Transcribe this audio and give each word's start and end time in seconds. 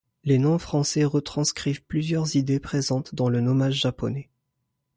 Les 0.23 0.39
noms 0.39 0.57
français 0.57 1.03
retranscrivent 1.05 1.83
plusieurs 1.83 2.35
idées 2.35 2.59
présentes 2.59 3.13
dans 3.13 3.29
le 3.29 3.39
nommage 3.39 3.75
japonais. 3.75 4.31